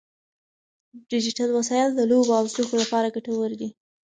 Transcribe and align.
ډیجیټل 1.11 1.49
وسایل 1.53 1.89
د 1.95 2.01
لوبو 2.09 2.31
او 2.39 2.45
زده 2.51 2.63
کړو 2.67 2.77
لپاره 2.83 3.13
ګټور 3.15 3.51
دي. 3.59 3.69